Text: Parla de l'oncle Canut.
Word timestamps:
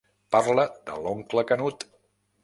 Parla 0.35 0.63
de 0.87 0.95
l'oncle 1.03 1.43
Canut. 1.51 1.85